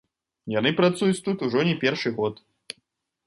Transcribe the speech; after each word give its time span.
Яны 0.59 0.71
працуюць 0.79 1.19
тут 1.27 1.45
ужо 1.47 1.65
не 1.69 1.75
першы 1.83 2.09
год. 2.21 2.39